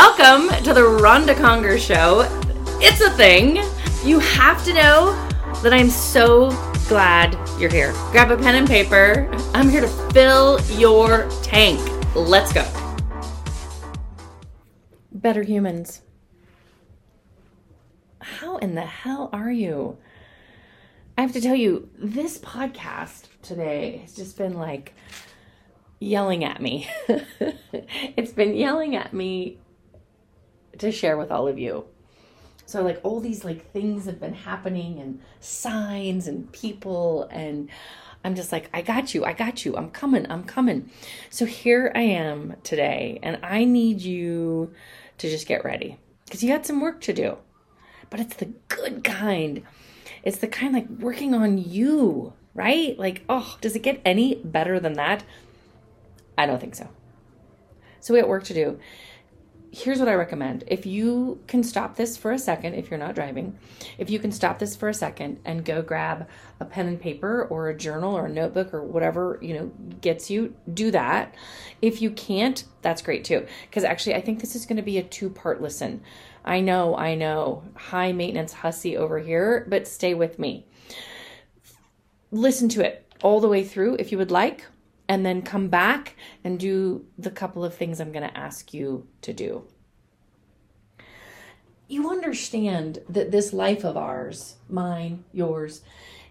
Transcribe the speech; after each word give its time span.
Welcome 0.00 0.62
to 0.62 0.72
the 0.72 0.84
Ronda 0.84 1.34
Conger 1.34 1.76
Show. 1.76 2.20
It's 2.80 3.00
a 3.00 3.10
thing. 3.10 3.56
You 4.04 4.20
have 4.20 4.64
to 4.64 4.72
know 4.72 5.10
that 5.64 5.72
I'm 5.72 5.90
so 5.90 6.50
glad 6.86 7.36
you're 7.58 7.68
here. 7.68 7.90
Grab 8.12 8.30
a 8.30 8.36
pen 8.36 8.54
and 8.54 8.68
paper. 8.68 9.28
I'm 9.54 9.68
here 9.68 9.80
to 9.80 9.88
fill 10.12 10.60
your 10.78 11.28
tank. 11.42 11.80
Let's 12.14 12.52
go. 12.52 12.64
Better 15.10 15.42
humans. 15.42 16.02
How 18.20 18.58
in 18.58 18.76
the 18.76 18.82
hell 18.82 19.30
are 19.32 19.50
you? 19.50 19.98
I 21.16 21.22
have 21.22 21.32
to 21.32 21.40
tell 21.40 21.56
you, 21.56 21.90
this 21.98 22.38
podcast 22.38 23.24
today 23.42 23.96
has 24.02 24.14
just 24.14 24.38
been 24.38 24.54
like 24.54 24.94
yelling 25.98 26.44
at 26.44 26.62
me. 26.62 26.88
it's 28.16 28.30
been 28.30 28.54
yelling 28.54 28.94
at 28.94 29.12
me 29.12 29.58
to 30.78 30.92
share 30.92 31.16
with 31.16 31.30
all 31.30 31.48
of 31.48 31.58
you. 31.58 31.84
So 32.66 32.82
like 32.82 33.00
all 33.02 33.20
these 33.20 33.44
like 33.44 33.72
things 33.72 34.04
have 34.04 34.20
been 34.20 34.34
happening 34.34 34.98
and 34.98 35.20
signs 35.40 36.28
and 36.28 36.52
people 36.52 37.28
and 37.30 37.70
I'm 38.24 38.34
just 38.34 38.52
like 38.52 38.68
I 38.74 38.82
got 38.82 39.14
you. 39.14 39.24
I 39.24 39.32
got 39.32 39.64
you. 39.64 39.76
I'm 39.76 39.90
coming. 39.90 40.30
I'm 40.30 40.44
coming. 40.44 40.90
So 41.30 41.46
here 41.46 41.90
I 41.94 42.02
am 42.02 42.56
today 42.62 43.20
and 43.22 43.38
I 43.42 43.64
need 43.64 44.02
you 44.02 44.74
to 45.16 45.30
just 45.30 45.46
get 45.46 45.64
ready 45.64 45.98
because 46.26 46.42
you 46.42 46.52
got 46.52 46.66
some 46.66 46.80
work 46.80 47.00
to 47.02 47.12
do. 47.12 47.38
But 48.10 48.20
it's 48.20 48.36
the 48.36 48.52
good 48.68 49.02
kind. 49.04 49.62
It's 50.22 50.38
the 50.38 50.46
kind 50.46 50.74
like 50.74 50.88
working 50.88 51.34
on 51.34 51.58
you, 51.58 52.34
right? 52.54 52.98
Like, 52.98 53.24
oh, 53.28 53.56
does 53.62 53.76
it 53.76 53.82
get 53.82 54.02
any 54.04 54.34
better 54.36 54.78
than 54.78 54.94
that? 54.94 55.24
I 56.36 56.44
don't 56.46 56.60
think 56.60 56.74
so. 56.74 56.88
So 58.00 58.14
we 58.14 58.20
got 58.20 58.28
work 58.28 58.44
to 58.44 58.54
do. 58.54 58.78
Here's 59.70 59.98
what 59.98 60.08
I 60.08 60.14
recommend. 60.14 60.64
If 60.66 60.86
you 60.86 61.40
can 61.46 61.62
stop 61.62 61.96
this 61.96 62.16
for 62.16 62.32
a 62.32 62.38
second, 62.38 62.74
if 62.74 62.90
you're 62.90 62.98
not 62.98 63.14
driving, 63.14 63.58
if 63.98 64.08
you 64.08 64.18
can 64.18 64.32
stop 64.32 64.58
this 64.58 64.74
for 64.74 64.88
a 64.88 64.94
second 64.94 65.40
and 65.44 65.64
go 65.64 65.82
grab 65.82 66.26
a 66.58 66.64
pen 66.64 66.88
and 66.88 66.98
paper 66.98 67.44
or 67.44 67.68
a 67.68 67.76
journal 67.76 68.16
or 68.16 68.26
a 68.26 68.30
notebook 68.30 68.72
or 68.72 68.82
whatever, 68.82 69.38
you 69.42 69.52
know, 69.52 69.66
gets 70.00 70.30
you, 70.30 70.54
do 70.72 70.90
that. 70.92 71.34
If 71.82 72.00
you 72.00 72.10
can't, 72.12 72.64
that's 72.80 73.02
great 73.02 73.24
too. 73.24 73.46
Because 73.68 73.84
actually, 73.84 74.14
I 74.14 74.22
think 74.22 74.40
this 74.40 74.56
is 74.56 74.64
going 74.64 74.76
to 74.78 74.82
be 74.82 74.96
a 74.96 75.02
two 75.02 75.28
part 75.28 75.60
listen. 75.60 76.00
I 76.46 76.60
know, 76.60 76.96
I 76.96 77.14
know, 77.14 77.62
high 77.76 78.12
maintenance 78.12 78.54
hussy 78.54 78.96
over 78.96 79.18
here, 79.18 79.66
but 79.68 79.86
stay 79.86 80.14
with 80.14 80.38
me. 80.38 80.66
Listen 82.30 82.70
to 82.70 82.84
it 82.86 83.04
all 83.22 83.40
the 83.40 83.48
way 83.48 83.64
through 83.64 83.96
if 83.96 84.12
you 84.12 84.18
would 84.18 84.30
like 84.30 84.64
and 85.08 85.24
then 85.24 85.42
come 85.42 85.68
back 85.68 86.16
and 86.44 86.58
do 86.58 87.06
the 87.16 87.30
couple 87.30 87.64
of 87.64 87.74
things 87.74 88.00
I'm 88.00 88.12
going 88.12 88.28
to 88.28 88.38
ask 88.38 88.74
you 88.74 89.06
to 89.22 89.32
do. 89.32 89.64
You 91.88 92.10
understand 92.10 92.98
that 93.08 93.30
this 93.30 93.52
life 93.54 93.84
of 93.84 93.96
ours, 93.96 94.56
mine, 94.68 95.24
yours, 95.32 95.80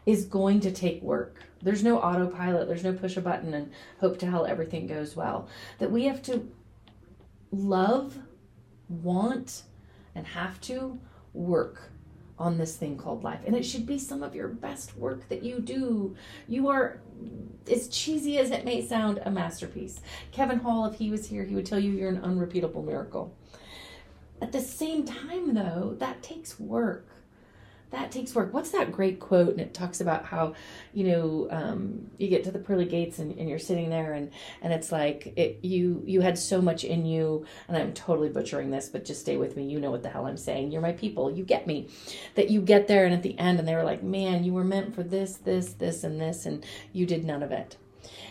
is 0.06 0.26
going 0.26 0.60
to 0.62 0.72
take 0.72 1.02
work. 1.02 1.44
There's 1.62 1.84
no 1.84 1.98
autopilot, 2.00 2.68
there's 2.68 2.84
no 2.84 2.94
push 2.94 3.18
a 3.18 3.22
button 3.22 3.54
and 3.56 3.72
hope 4.00 4.20
to 4.20 4.30
hell 4.30 4.46
everything 4.46 4.86
goes 4.86 5.16
well. 5.16 5.50
That 5.80 5.92
we 5.92 6.06
have 6.06 6.22
to 6.24 6.48
love, 7.52 8.20
want, 8.88 9.64
and 10.14 10.28
have 10.28 10.62
to 10.62 11.00
work 11.34 11.92
on 12.40 12.58
this 12.58 12.76
thing 12.76 12.98
called 12.98 13.24
life. 13.24 13.40
And 13.46 13.56
it 13.56 13.64
should 13.64 13.86
be 13.86 13.98
some 13.98 14.22
of 14.22 14.36
your 14.36 14.48
best 14.48 14.96
work 14.96 15.28
that 15.30 15.44
you 15.44 15.60
do. 15.60 16.16
You 16.48 16.68
are, 16.70 17.02
as 17.72 17.88
cheesy 17.90 18.38
as 18.38 18.52
it 18.52 18.66
may 18.66 18.86
sound, 18.86 19.22
a 19.26 19.32
masterpiece. 19.32 20.00
Kevin 20.32 20.60
Hall, 20.60 20.86
if 20.86 20.96
he 20.96 21.10
was 21.10 21.28
here, 21.28 21.44
he 21.44 21.56
would 21.56 21.66
tell 21.66 21.80
you 21.80 21.92
you're 21.92 22.10
an 22.10 22.24
unrepeatable 22.24 22.84
miracle. 22.84 23.36
At 24.42 24.52
the 24.52 24.62
same 24.62 25.06
time, 25.06 25.54
though, 25.54 25.96
that 26.00 26.22
takes 26.22 26.60
work 26.60 27.08
that 27.92 28.12
takes 28.12 28.36
work. 28.36 28.54
What's 28.54 28.72
that 28.72 28.92
great 28.92 29.20
quote? 29.20 29.50
And 29.50 29.62
it 29.62 29.74
talks 29.74 30.02
about 30.02 30.26
how, 30.26 30.56
you 30.94 31.06
know, 31.06 31.48
um, 31.50 32.12
you 32.18 32.28
get 32.28 32.44
to 32.44 32.52
the 32.52 32.60
pearly 32.60 32.86
gates 32.86 33.20
and, 33.20 33.38
and 33.38 33.50
you're 33.50 33.60
sitting 33.60 33.90
there 33.90 34.14
and, 34.14 34.32
and 34.62 34.74
it's 34.74 34.92
like 34.92 35.34
it, 35.38 35.60
you, 35.64 36.04
you 36.06 36.20
had 36.20 36.38
so 36.38 36.62
much 36.62 36.84
in 36.84 37.06
you 37.06 37.46
and 37.68 37.78
I'm 37.78 37.94
totally 37.94 38.30
butchering 38.30 38.72
this, 38.72 38.90
but 38.90 39.06
just 39.06 39.22
stay 39.22 39.38
with 39.38 39.56
me. 39.56 39.66
You 39.66 39.80
know 39.80 39.92
what 39.92 40.04
the 40.04 40.10
hell 40.10 40.26
I'm 40.26 40.38
saying. 40.38 40.72
You're 40.72 40.82
my 40.82 40.92
people. 40.92 41.32
You 41.32 41.46
get 41.46 41.66
me 41.66 41.88
that 42.36 42.50
you 42.50 42.62
get 42.62 42.88
there. 42.88 43.06
And 43.06 43.14
at 43.14 43.24
the 43.24 43.40
end 43.40 43.60
and 43.60 43.68
they 43.68 43.76
were 43.76 43.84
like, 43.84 44.04
man, 44.04 44.44
you 44.44 44.54
were 44.54 44.66
meant 44.66 44.94
for 44.94 45.04
this, 45.04 45.38
this, 45.38 45.74
this, 45.74 46.04
and 46.04 46.20
this, 46.20 46.46
and 46.46 46.66
you 46.92 47.06
did 47.06 47.24
none 47.24 47.42
of 47.42 47.52
it. 47.52 47.78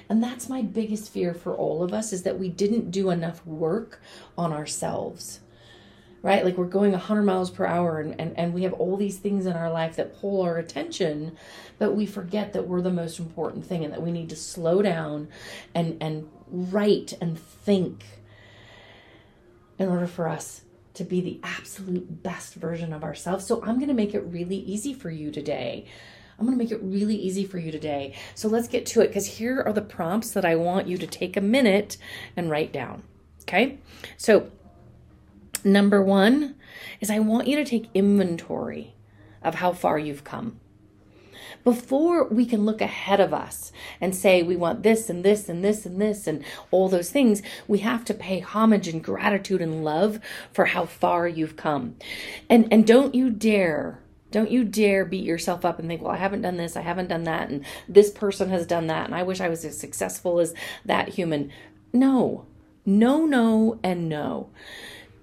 And 0.09 0.23
that's 0.23 0.49
my 0.49 0.63
biggest 0.63 1.11
fear 1.11 1.35
for 1.35 1.55
all 1.57 1.83
of 1.83 1.93
us 1.93 2.13
is 2.13 2.23
that 2.25 2.39
we 2.39 2.49
didn't 2.49 2.91
do 2.91 3.11
enough 3.11 3.45
work 3.47 4.01
on 4.37 4.53
ourselves 4.53 5.41
right? 6.27 6.45
Like 6.45 6.57
we're 6.57 6.65
going 6.65 6.91
100 6.91 7.23
miles 7.23 7.53
per 7.53 7.65
hour 7.65 8.01
and, 8.01 8.21
and, 8.21 8.37
and 8.37 8.53
we 8.53 8.65
have 8.65 8.73
all 8.73 8.97
these 8.97 9.17
things 9.17 9.47
in 9.47 9.53
our 9.53 9.71
life 9.71 9.95
that 9.95 10.21
pull 10.21 10.43
our 10.43 10.59
attention, 10.59 11.37
but 11.79 11.95
we 11.95 12.05
forget 12.05 12.53
that 12.53 12.67
we're 12.67 12.81
the 12.81 12.91
most 12.91 13.21
important 13.21 13.65
thing 13.65 13.85
and 13.85 13.93
that 13.93 14.03
we 14.03 14.11
need 14.11 14.29
to 14.31 14.37
slow 14.37 14.83
down 14.83 15.29
and, 15.73 15.97
and 16.01 16.29
write 16.49 17.13
and 17.21 17.39
think 17.39 18.05
in 19.79 19.89
order 19.89 20.09
for 20.09 20.27
us 20.27 20.63
to 20.95 21.05
be 21.05 21.21
the 21.21 21.39
absolute 21.45 22.25
best 22.25 22.55
version 22.55 22.93
of 22.93 23.05
ourselves. 23.05 23.47
So 23.47 23.63
I'm 23.63 23.77
going 23.77 23.87
to 23.87 23.95
make 23.95 24.13
it 24.13 24.23
really 24.23 24.57
easy 24.57 24.95
for 24.95 25.11
you 25.11 25.31
today. 25.31 25.87
I'm 26.41 26.45
going 26.45 26.59
to 26.59 26.65
make 26.65 26.73
it 26.73 26.81
really 26.83 27.15
easy 27.15 27.45
for 27.45 27.59
you 27.59 27.71
today. 27.71 28.17
So 28.35 28.49
let's 28.49 28.67
get 28.67 28.85
to 28.87 29.01
it 29.01 29.09
because 29.09 29.29
here 29.29 29.63
are 29.63 29.73
the 29.73 29.81
prompts 29.81 30.33
that 30.33 30.45
I 30.45 30.57
want 30.57 30.89
you 30.89 30.99
to 30.99 31.07
take 31.07 31.37
a 31.37 31.41
minute 31.41 31.99
and 32.37 32.51
write 32.51 32.73
down. 32.73 33.05
Okay. 33.43 33.79
So 34.17 34.51
Number 35.65 36.03
one 36.03 36.55
is 37.01 37.11
I 37.11 37.19
want 37.19 37.49
you 37.49 37.57
to 37.57 37.65
take 37.65 37.89
inventory 37.95 38.95
of 39.43 39.57
how 39.57 39.73
far 39.73 39.99
you've 39.99 40.25
come. 40.25 40.61
Before 41.65 42.29
we 42.29 42.47
can 42.47 42.65
look 42.65 42.81
ahead 42.81 43.19
of 43.19 43.35
us 43.35 43.73
and 44.01 44.15
say 44.15 44.43
we 44.43 44.57
want 44.57 44.83
this 44.83 45.11
and 45.11 45.25
this 45.25 45.49
and 45.49 45.65
this 45.65 45.85
and 45.85 46.01
this 46.01 46.27
and 46.27 46.45
all 46.71 46.89
those 46.89 47.11
things, 47.11 47.43
we 47.67 47.79
have 47.79 48.05
to 48.05 48.15
pay 48.15 48.41
homage 48.41 48.87
and 48.87 49.03
gratitude 49.03 49.61
and 49.61 49.85
love 49.85 50.21
for 50.53 50.67
how 50.67 50.87
far 50.87 51.27
you've 51.27 51.57
come. 51.57 51.97
And 52.49 52.73
and 52.73 52.87
don't 52.87 53.15
you 53.15 53.31
dare 53.31 54.01
don't 54.31 54.51
you 54.51 54.65
dare 54.65 55.05
beat 55.05 55.25
yourself 55.25 55.65
up 55.65 55.79
and 55.79 55.89
think, 55.89 56.03
well, 56.03 56.13
I 56.13 56.19
haven't 56.19 56.43
done 56.43 56.57
this, 56.57 56.77
I 56.77 56.83
haven't 56.83 57.09
done 57.09 57.25
that, 57.25 57.49
and 57.49 57.65
this 57.89 58.11
person 58.11 58.51
has 58.51 58.67
done 58.67 58.87
that, 58.89 59.07
and 59.07 59.15
I 59.15 59.23
wish 59.23 59.41
I 59.41 59.49
was 59.49 59.65
as 59.65 59.79
successful 59.79 60.41
as 60.41 60.53
that 60.85 61.11
human. 61.11 61.51
No, 61.93 62.45
no, 62.85 63.25
no, 63.25 63.79
and 63.83 64.09
no. 64.09 64.51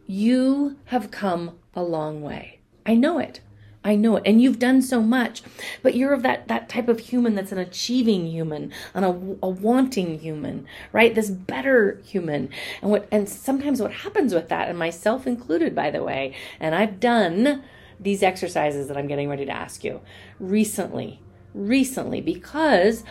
You 0.05 0.77
have 0.85 1.11
come 1.11 1.57
a 1.73 1.83
long 1.83 2.21
way. 2.21 2.59
I 2.85 2.95
know 2.95 3.19
it. 3.19 3.39
I 3.85 3.95
know 3.95 4.15
it. 4.15 4.23
And 4.25 4.41
you've 4.41 4.59
done 4.59 4.81
so 4.81 5.01
much. 5.01 5.43
But 5.81 5.95
you're 5.95 6.13
of 6.13 6.23
that, 6.23 6.47
that 6.47 6.69
type 6.69 6.87
of 6.87 6.99
human 6.99 7.35
that's 7.35 7.51
an 7.51 7.57
achieving 7.57 8.27
human, 8.27 8.71
and 8.93 9.05
a, 9.05 9.09
a 9.09 9.49
wanting 9.49 10.19
human, 10.19 10.65
right? 10.91 11.13
This 11.13 11.29
better 11.29 12.01
human. 12.05 12.49
And 12.81 12.91
what 12.91 13.07
and 13.11 13.27
sometimes 13.27 13.81
what 13.81 13.91
happens 13.91 14.33
with 14.33 14.49
that, 14.49 14.69
and 14.69 14.77
myself 14.77 15.27
included, 15.27 15.75
by 15.75 15.91
the 15.91 16.03
way, 16.03 16.35
and 16.59 16.75
I've 16.75 16.99
done 16.99 17.63
these 17.99 18.23
exercises 18.23 18.87
that 18.87 18.97
I'm 18.97 19.07
getting 19.07 19.29
ready 19.29 19.45
to 19.45 19.51
ask 19.51 19.83
you 19.83 20.01
recently 20.39 21.21
recently 21.53 22.21
because 22.21 23.03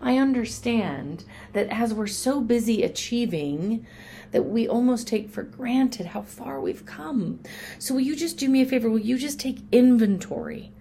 I 0.00 0.16
understand 0.16 1.24
that 1.52 1.68
as 1.68 1.92
we're 1.92 2.06
so 2.06 2.40
busy 2.40 2.82
achieving, 2.82 3.86
that 4.32 4.42
we 4.42 4.68
almost 4.68 5.08
take 5.08 5.30
for 5.30 5.42
granted 5.42 6.06
how 6.06 6.22
far 6.22 6.60
we've 6.60 6.86
come. 6.86 7.40
So, 7.78 7.94
will 7.94 8.00
you 8.00 8.16
just 8.16 8.38
do 8.38 8.48
me 8.48 8.62
a 8.62 8.66
favor? 8.66 8.88
Will 8.88 8.98
you 8.98 9.18
just 9.18 9.40
take 9.40 9.64
inventory? 9.72 10.72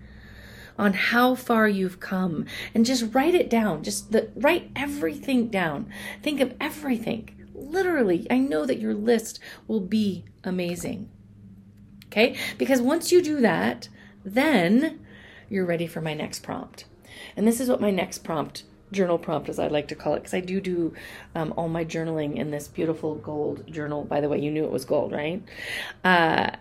on 0.78 0.94
how 0.94 1.35
far 1.35 1.68
you've 1.68 2.00
come 2.00 2.46
and 2.74 2.85
just 2.85 3.13
write 3.13 3.36
it 3.36 3.50
down. 3.50 3.84
Just 3.84 4.13
the, 4.13 4.30
write 4.38 4.72
everything 4.78 5.50
down. 5.50 5.91
Think 6.24 6.40
of 6.40 6.56
everything. 6.59 7.30
Literally, 7.53 8.25
I 8.31 8.38
know 8.38 8.66
that 8.66 8.80
your 8.80 8.94
list 8.94 9.39
will 9.68 9.81
be 9.81 10.24
amazing. 10.42 11.10
Okay? 12.06 12.38
Because 12.57 12.81
once 12.81 13.12
you 13.12 13.21
do 13.21 13.42
that, 13.42 13.89
then 14.24 15.01
you're 15.50 15.66
ready 15.66 15.86
for 15.86 16.00
my 16.00 16.13
next 16.13 16.44
prompt. 16.44 16.86
And 17.36 17.48
this 17.48 17.60
is 17.60 17.69
what 17.69 17.81
my 17.81 17.92
next 17.92 18.19
prompt 18.19 18.63
journal 18.92 19.18
prompt, 19.18 19.50
as 19.50 19.60
I 19.60 19.68
like 19.68 19.88
to 19.89 19.95
call 19.95 20.16
it, 20.16 20.19
because 20.19 20.33
I 20.33 20.39
do 20.39 20.60
do 20.60 20.94
um, 21.36 21.54
all 21.56 21.69
my 21.69 21.86
journaling 21.86 22.36
in 22.36 22.51
this 22.51 22.68
beautiful 22.68 23.16
gold 23.16 23.71
journal. 23.71 24.04
By 24.04 24.21
the 24.21 24.30
way, 24.30 24.39
you 24.39 24.51
knew 24.51 24.63
it 24.63 24.71
was 24.71 24.86
gold, 24.86 25.12
right? 25.12 25.44
Uh, 26.04 26.51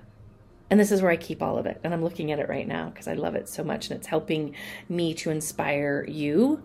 and 0.70 0.78
this 0.78 0.92
is 0.92 1.00
where 1.00 1.10
I 1.10 1.16
keep 1.16 1.42
all 1.42 1.56
of 1.56 1.66
it. 1.66 1.80
And 1.82 1.94
I'm 1.94 2.02
looking 2.02 2.30
at 2.30 2.38
it 2.38 2.48
right 2.48 2.68
now 2.68 2.90
because 2.90 3.08
I 3.08 3.14
love 3.14 3.34
it 3.34 3.48
so 3.48 3.64
much 3.64 3.90
and 3.90 3.98
it's 3.98 4.08
helping 4.08 4.54
me 4.88 5.14
to 5.14 5.30
inspire 5.30 6.04
you. 6.06 6.62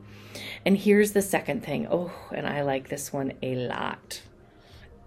And 0.66 0.78
here's 0.78 1.14
the 1.14 1.22
second 1.22 1.64
thing. 1.64 1.88
Oh, 1.90 2.12
and 2.34 2.48
I 2.48 2.64
like 2.64 2.90
this 2.90 3.14
one 3.14 3.34
a 3.42 3.56
lot. 3.56 4.22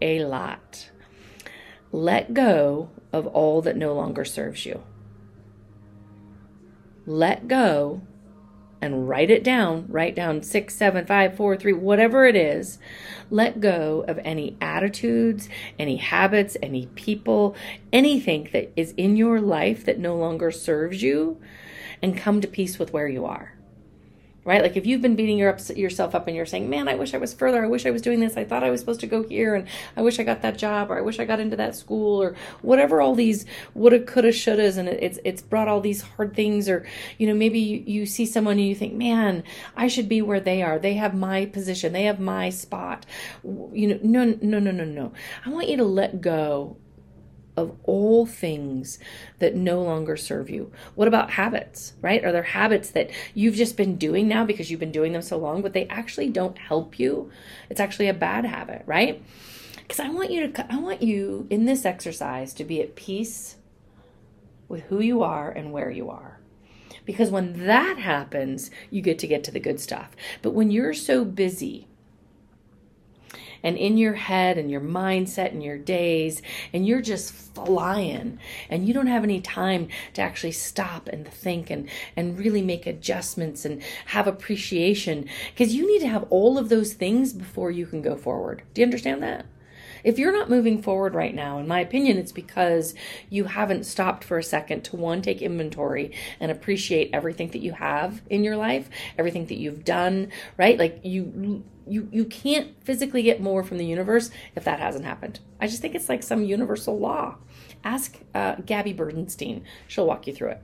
A 0.01 0.25
lot. 0.25 0.91
Let 1.93 2.33
go 2.33 2.91
of 3.13 3.27
all 3.27 3.61
that 3.63 3.77
no 3.77 3.95
longer 3.95 4.25
serves 4.25 4.65
you. 4.65 4.83
Let 7.05 7.49
go 7.49 8.03
and 8.81 9.09
write 9.09 9.31
it 9.31 9.43
down. 9.43 9.87
Write 9.89 10.15
down 10.15 10.43
six, 10.43 10.75
seven, 10.75 11.07
five, 11.07 11.37
four, 11.37 11.57
three, 11.57 11.73
whatever 11.73 12.27
it 12.27 12.37
is. 12.37 12.79
Let 13.31 13.61
go 13.61 14.05
of 14.07 14.19
any 14.25 14.57
attitudes, 14.61 15.49
any 15.79 15.97
habits, 15.97 16.57
any 16.63 16.87
people, 16.95 17.57
anything 17.93 18.49
that 18.53 18.73
is 18.77 18.93
in 18.97 19.17
your 19.17 19.41
life 19.41 19.85
that 19.85 19.99
no 19.99 20.17
longer 20.17 20.51
serves 20.51 21.03
you, 21.03 21.41
and 22.03 22.17
come 22.17 22.41
to 22.41 22.49
peace 22.49 22.79
with 22.79 22.93
where 22.93 23.09
you 23.09 23.25
are 23.25 23.56
right? 24.47 24.63
Like 24.63 24.77
if 24.77 24.87
you've 24.87 25.03
been 25.03 25.17
beating 25.17 25.37
your 25.37 25.51
up, 25.51 25.59
yourself 25.77 26.15
up 26.15 26.29
and 26.29 26.37
you're 26.37 26.47
saying, 26.47 26.71
man, 26.71 26.87
I 26.87 26.95
wish 26.95 27.15
I 27.15 27.19
was 27.19 27.35
further. 27.35 27.65
I 27.65 27.67
wish 27.67 27.85
I 27.85 27.91
was 27.91 28.01
doing 28.01 28.21
this. 28.21 28.37
I 28.37 28.45
thought 28.45 28.63
I 28.63 28.71
was 28.71 28.79
supposed 28.79 29.01
to 29.01 29.09
go 29.09 29.25
here 29.25 29.57
and 29.57 29.67
I 29.97 30.03
wish 30.03 30.21
I 30.21 30.23
got 30.23 30.41
that 30.43 30.57
job 30.57 30.89
or 30.89 30.97
I 30.97 31.01
wish 31.01 31.19
I 31.19 31.25
got 31.25 31.41
into 31.41 31.57
that 31.57 31.75
school 31.75 32.23
or 32.23 32.37
whatever 32.63 33.01
all 33.01 33.17
these 33.17 33.45
woulda, 33.75 33.99
coulda, 33.99 34.29
shouldas. 34.29 34.79
And 34.79 34.89
it's, 34.89 35.19
it's 35.25 35.43
brought 35.43 35.67
all 35.67 35.81
these 35.81 36.03
hard 36.03 36.37
things 36.37 36.69
or, 36.69 36.87
you 37.19 37.27
know, 37.27 37.35
maybe 37.35 37.59
you, 37.59 37.83
you 37.85 38.07
see 38.07 38.25
someone 38.25 38.59
and 38.59 38.69
you 38.69 38.77
think, 38.77 38.95
man, 38.95 39.43
I 39.77 39.89
should 39.89 40.09
be 40.09 40.23
where 40.23 40.41
they 40.41 40.63
are. 40.63 40.79
They 40.79 40.95
have 40.95 41.13
my 41.13 41.47
position. 41.47 41.93
They 41.93 42.05
have 42.05 42.21
my 42.21 42.51
spot. 42.51 43.05
You 43.43 43.89
know, 43.89 43.99
no, 44.01 44.39
no, 44.41 44.61
no, 44.61 44.71
no, 44.71 44.85
no. 44.85 45.13
I 45.45 45.51
want 45.51 45.69
you 45.69 45.77
to 45.79 45.85
let 45.85 46.21
go 46.21 46.77
of 47.57 47.77
all 47.85 48.27
things 48.27 48.99
that 49.39 49.55
no 49.55 49.83
longer 49.83 50.17
serve 50.17 50.51
you. 50.51 50.71
What 50.95 51.09
about 51.09 51.31
habits, 51.31 51.95
right? 52.03 52.25
Are 52.25 52.33
there 52.33 52.43
habits 52.43 52.91
that 52.91 53.11
you've 53.35 53.55
just 53.55 53.77
been 53.77 53.97
doing 53.97 54.29
now 54.29 54.45
because 54.45 54.71
you've 54.71 54.81
been 54.81 54.93
doing 54.93 55.13
them 55.13 55.23
so 55.23 55.39
long, 55.39 55.63
but 55.63 55.73
they 55.73 55.87
actually 55.89 56.29
don't 56.29 56.59
help 56.59 56.99
you? 56.99 57.31
It's 57.71 57.81
actually 57.81 58.09
a 58.09 58.15
bad 58.15 58.45
habit, 58.45 58.83
right? 58.87 59.23
Because 59.79 60.01
I 60.01 60.09
want 60.09 60.31
you 60.31 60.53
to, 60.53 60.73
I 60.73 60.79
want 60.79 61.03
you 61.03 61.47
in 61.49 61.65
this 61.65 61.85
exercise 61.85 62.53
to 62.55 62.65
be 62.65 62.83
at 62.83 62.97
peace 62.97 63.57
with 64.69 64.83
who 64.85 65.01
you 65.01 65.23
are 65.23 65.51
and 65.51 65.73
where 65.73 65.91
you 65.91 66.11
are. 66.11 66.41
Because 67.05 67.31
when 67.31 67.67
that 67.67 67.99
happens, 67.99 68.71
you 68.91 69.01
get 69.01 69.19
to 69.21 69.29
get 69.29 69.45
to 69.45 69.53
the 69.53 69.61
good 69.61 69.79
stuff. 69.79 70.11
But 70.43 70.55
when 70.55 70.73
you're 70.73 70.93
so 70.93 71.25
busy, 71.25 71.87
and 73.63 73.77
in 73.77 73.97
your 73.97 74.15
head 74.15 74.59
and 74.59 74.71
your 74.71 74.81
mindset 74.81 75.53
and 75.53 75.63
your 75.63 75.79
days, 75.79 76.43
and 76.73 76.87
you're 76.87 77.03
just 77.03 77.33
flying 77.33 78.39
and 78.69 78.87
you 78.87 78.93
don't 78.93 79.07
have 79.07 79.25
any 79.25 79.41
time 79.41 79.89
to 80.13 80.23
actually 80.23 80.53
stop 80.53 81.09
and 81.09 81.27
think 81.27 81.71
and, 81.71 81.89
and 82.17 82.39
really 82.39 82.63
make 82.63 82.87
adjustments 82.87 83.65
and 83.65 83.83
have 84.07 84.27
appreciation 84.27 85.27
because 85.55 85.75
you 85.75 85.91
need 85.91 86.01
to 86.01 86.09
have 86.09 86.27
all 86.31 86.59
of 86.59 86.69
those 86.69 86.93
things 86.93 87.33
before 87.33 87.71
you 87.71 87.87
can 87.87 88.03
go 88.03 88.17
forward. 88.17 88.63
Do 88.75 88.81
you 88.81 88.87
understand 88.87 89.23
that? 89.23 89.47
If 90.05 90.21
you're 90.21 90.33
not 90.33 90.49
moving 90.49 90.83
forward 90.83 91.15
right 91.15 91.35
now, 91.35 91.59
in 91.59 91.67
my 91.67 91.81
opinion, 91.81 92.17
it's 92.17 92.31
because 92.31 92.95
you 93.29 93.45
haven't 93.45 93.87
stopped 93.87 94.23
for 94.23 94.39
a 94.39 94.43
second 94.43 94.83
to 94.85 94.97
one, 94.97 95.21
take 95.21 95.43
inventory 95.43 96.13
and 96.39 96.53
appreciate 96.53 97.11
everything 97.13 97.51
that 97.51 97.63
you 97.63 97.73
have 97.73 98.23
in 98.31 98.45
your 98.45 98.57
life, 98.57 98.89
everything 99.19 99.47
that 99.47 99.59
you've 99.59 99.85
done, 99.85 100.31
right? 100.57 100.79
Like 100.79 101.01
you 101.03 101.65
you 101.87 102.09
you 102.13 102.25
can't 102.25 102.83
physically 102.85 103.23
get 103.23 103.41
more 103.41 103.63
from 103.63 103.79
the 103.79 103.87
universe 103.87 104.31
if 104.55 104.65
that 104.65 104.81
hasn't 104.81 105.05
happened. 105.05 105.41
I 105.61 105.67
just 105.67 105.81
think 105.81 105.95
it's 105.95 106.09
like 106.09 106.23
some 106.23 106.43
universal 106.43 106.99
law. 106.99 107.37
Ask 107.85 108.19
uh, 108.35 108.57
Gabby 108.57 108.93
Bernstein; 108.93 109.65
she'll 109.87 110.07
walk 110.07 110.27
you 110.27 110.35
through 110.35 110.51
it. 110.51 110.63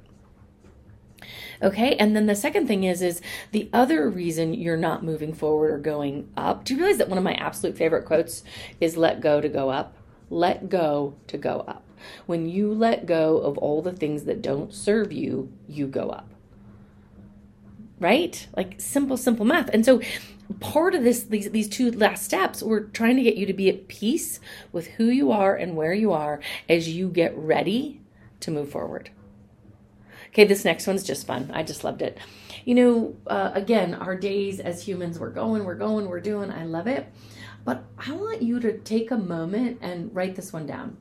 Okay, 1.62 1.94
and 1.96 2.16
then 2.16 2.26
the 2.26 2.34
second 2.34 2.66
thing 2.66 2.84
is 2.84 3.02
is 3.02 3.20
the 3.52 3.70
other 3.72 4.08
reason 4.10 4.54
you're 4.54 4.76
not 4.76 5.04
moving 5.04 5.32
forward 5.32 5.70
or 5.70 5.78
going 5.78 6.28
up. 6.36 6.64
Do 6.64 6.74
you 6.74 6.80
realize 6.80 6.98
that 6.98 7.08
one 7.08 7.18
of 7.18 7.24
my 7.24 7.34
absolute 7.34 7.76
favorite 7.76 8.04
quotes 8.04 8.42
is 8.80 8.96
"Let 8.96 9.20
go 9.20 9.40
to 9.40 9.48
go 9.48 9.70
up." 9.70 9.96
Let 10.30 10.70
go 10.70 11.14
to 11.26 11.36
go 11.36 11.62
up. 11.68 11.84
When 12.24 12.48
you 12.48 12.72
let 12.72 13.04
go 13.04 13.36
of 13.36 13.58
all 13.58 13.82
the 13.82 13.92
things 13.92 14.24
that 14.24 14.40
don't 14.40 14.72
serve 14.72 15.12
you, 15.12 15.52
you 15.68 15.86
go 15.86 16.08
up 16.08 16.32
right? 18.02 18.48
Like 18.56 18.74
simple, 18.78 19.16
simple 19.16 19.46
math. 19.46 19.70
And 19.72 19.86
so 19.86 20.02
part 20.60 20.94
of 20.94 21.02
this 21.02 21.24
these, 21.24 21.50
these 21.50 21.68
two 21.68 21.90
last 21.92 22.24
steps 22.24 22.62
we're 22.62 22.80
trying 22.80 23.16
to 23.16 23.22
get 23.22 23.36
you 23.36 23.46
to 23.46 23.52
be 23.52 23.68
at 23.68 23.88
peace 23.88 24.40
with 24.70 24.86
who 24.88 25.04
you 25.04 25.32
are 25.32 25.54
and 25.54 25.76
where 25.76 25.94
you 25.94 26.12
are 26.12 26.40
as 26.68 26.88
you 26.88 27.08
get 27.08 27.36
ready 27.36 28.00
to 28.40 28.50
move 28.50 28.70
forward. 28.70 29.10
Okay 30.28 30.44
this 30.44 30.64
next 30.64 30.86
one's 30.86 31.04
just 31.04 31.26
fun. 31.26 31.50
I 31.52 31.62
just 31.62 31.84
loved 31.84 32.02
it. 32.02 32.18
You 32.64 32.74
know 32.74 33.16
uh, 33.26 33.52
again 33.54 33.94
our 33.94 34.16
days 34.16 34.60
as 34.60 34.82
humans 34.86 35.18
we're 35.18 35.30
going 35.30 35.64
we're 35.64 35.74
going 35.74 36.08
we're 36.08 36.20
doing. 36.20 36.50
I 36.50 36.64
love 36.64 36.86
it. 36.86 37.06
But 37.64 37.84
i 37.98 38.12
want 38.12 38.42
you 38.42 38.58
to 38.60 38.78
take 38.78 39.10
a 39.10 39.16
moment 39.16 39.78
and 39.80 40.14
write 40.14 40.36
this 40.36 40.52
one 40.52 40.66
down. 40.66 40.96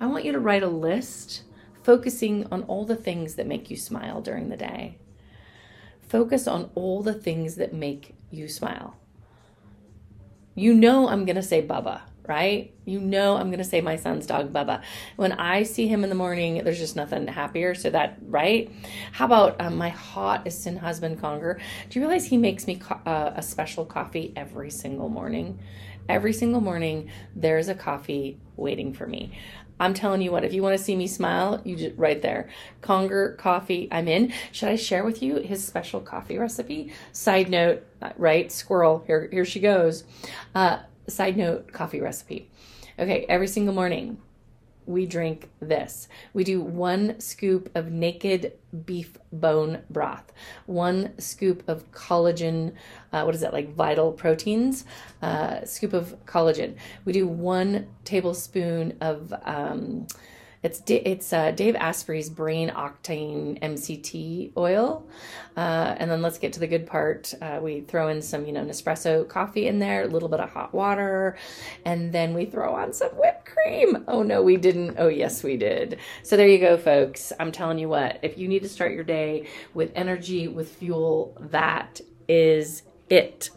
I 0.00 0.06
want 0.06 0.24
you 0.24 0.32
to 0.32 0.40
write 0.40 0.62
a 0.62 0.68
list 0.68 1.42
focusing 1.82 2.46
on 2.50 2.62
all 2.64 2.84
the 2.84 2.96
things 2.96 3.34
that 3.34 3.46
make 3.46 3.70
you 3.70 3.76
smile 3.76 4.20
during 4.20 4.48
the 4.48 4.56
day. 4.56 4.98
Focus 6.08 6.46
on 6.46 6.70
all 6.74 7.02
the 7.02 7.14
things 7.14 7.56
that 7.56 7.72
make 7.72 8.14
you 8.30 8.48
smile. 8.48 8.96
You 10.54 10.74
know, 10.74 11.08
I'm 11.08 11.24
going 11.24 11.36
to 11.36 11.42
say 11.42 11.66
Bubba, 11.66 12.02
right? 12.26 12.72
You 12.84 13.00
know, 13.00 13.36
I'm 13.36 13.46
going 13.48 13.58
to 13.58 13.64
say 13.64 13.80
my 13.80 13.96
son's 13.96 14.26
dog, 14.26 14.52
Bubba. 14.52 14.82
When 15.16 15.32
I 15.32 15.62
see 15.62 15.86
him 15.86 16.02
in 16.02 16.10
the 16.10 16.16
morning, 16.16 16.62
there's 16.64 16.78
just 16.78 16.96
nothing 16.96 17.26
happier. 17.28 17.74
So 17.74 17.90
that, 17.90 18.18
right? 18.22 18.70
How 19.12 19.26
about 19.26 19.60
um, 19.60 19.76
my 19.76 19.88
hottest 19.90 20.68
husband, 20.68 21.20
Conger? 21.20 21.60
Do 21.88 21.98
you 21.98 22.04
realize 22.04 22.26
he 22.26 22.36
makes 22.36 22.66
me 22.66 22.76
co- 22.76 23.00
uh, 23.06 23.32
a 23.36 23.42
special 23.42 23.84
coffee 23.84 24.32
every 24.36 24.70
single 24.70 25.08
morning? 25.08 25.60
Every 26.08 26.32
single 26.32 26.60
morning, 26.60 27.10
there's 27.36 27.68
a 27.68 27.74
coffee 27.74 28.38
waiting 28.56 28.92
for 28.92 29.06
me. 29.06 29.38
I'm 29.80 29.94
telling 29.94 30.20
you 30.20 30.30
what, 30.30 30.44
if 30.44 30.52
you 30.52 30.62
want 30.62 30.76
to 30.76 30.84
see 30.84 30.94
me 30.94 31.06
smile, 31.06 31.62
you 31.64 31.74
just 31.74 31.96
right 31.96 32.20
there. 32.20 32.50
Conger 32.82 33.32
coffee, 33.38 33.88
I'm 33.90 34.06
in. 34.08 34.32
Should 34.52 34.68
I 34.68 34.76
share 34.76 35.04
with 35.04 35.22
you 35.22 35.36
his 35.36 35.66
special 35.66 36.00
coffee 36.00 36.36
recipe? 36.36 36.92
Side 37.12 37.48
note, 37.48 37.82
right? 38.16 38.52
Squirrel, 38.52 39.02
here, 39.06 39.28
here 39.32 39.46
she 39.46 39.58
goes. 39.58 40.04
Uh, 40.54 40.80
side 41.08 41.38
note, 41.38 41.72
coffee 41.72 42.00
recipe. 42.00 42.50
Okay, 42.98 43.24
every 43.26 43.48
single 43.48 43.74
morning, 43.74 44.18
we 44.90 45.06
drink 45.06 45.48
this. 45.60 46.08
We 46.34 46.44
do 46.44 46.60
one 46.60 47.20
scoop 47.20 47.70
of 47.74 47.90
naked 47.92 48.54
beef 48.84 49.16
bone 49.32 49.82
broth, 49.88 50.32
one 50.66 51.18
scoop 51.18 51.62
of 51.68 51.90
collagen, 51.92 52.74
uh, 53.12 53.22
what 53.22 53.34
is 53.34 53.40
that, 53.40 53.52
like 53.52 53.74
vital 53.74 54.12
proteins, 54.12 54.84
uh, 55.22 55.64
scoop 55.64 55.92
of 55.92 56.16
collagen. 56.26 56.74
We 57.04 57.12
do 57.12 57.26
one 57.26 57.86
tablespoon 58.04 58.96
of, 59.00 59.32
um, 59.44 60.06
it's 60.62 60.82
it's 60.86 61.32
uh, 61.32 61.52
Dave 61.52 61.74
Asprey's 61.74 62.28
Brain 62.28 62.68
Octane 62.68 63.58
MCT 63.60 64.52
oil, 64.58 65.08
uh, 65.56 65.94
and 65.96 66.10
then 66.10 66.20
let's 66.20 66.36
get 66.36 66.52
to 66.52 66.60
the 66.60 66.66
good 66.66 66.86
part. 66.86 67.32
Uh, 67.40 67.60
we 67.62 67.80
throw 67.80 68.08
in 68.08 68.20
some 68.20 68.44
you 68.44 68.52
know 68.52 68.62
Nespresso 68.62 69.26
coffee 69.26 69.68
in 69.68 69.78
there, 69.78 70.02
a 70.02 70.06
little 70.06 70.28
bit 70.28 70.38
of 70.40 70.50
hot 70.50 70.74
water, 70.74 71.38
and 71.86 72.12
then 72.12 72.34
we 72.34 72.44
throw 72.44 72.74
on 72.74 72.92
some 72.92 73.10
whipped 73.12 73.46
cream. 73.46 74.04
Oh 74.06 74.22
no, 74.22 74.42
we 74.42 74.58
didn't. 74.58 74.96
Oh 74.98 75.08
yes, 75.08 75.42
we 75.42 75.56
did. 75.56 75.98
So 76.22 76.36
there 76.36 76.48
you 76.48 76.58
go, 76.58 76.76
folks. 76.76 77.32
I'm 77.40 77.52
telling 77.52 77.78
you 77.78 77.88
what. 77.88 78.18
If 78.20 78.36
you 78.36 78.46
need 78.46 78.62
to 78.62 78.68
start 78.68 78.92
your 78.92 79.04
day 79.04 79.48
with 79.72 79.90
energy, 79.94 80.46
with 80.46 80.68
fuel, 80.68 81.38
that 81.40 82.02
is 82.28 82.82
it. 83.08 83.48